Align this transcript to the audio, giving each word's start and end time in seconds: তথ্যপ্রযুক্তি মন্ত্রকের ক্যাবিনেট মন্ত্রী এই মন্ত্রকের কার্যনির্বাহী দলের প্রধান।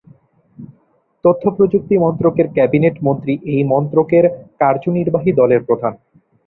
তথ্যপ্রযুক্তি 1.25 1.95
মন্ত্রকের 1.97 2.47
ক্যাবিনেট 2.53 2.95
মন্ত্রী 3.03 3.33
এই 3.53 3.61
মন্ত্রকের 3.63 4.25
কার্যনির্বাহী 4.61 5.31
দলের 5.33 5.61
প্রধান। 5.67 5.93